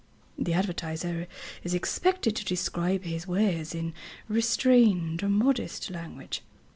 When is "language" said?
5.91-6.41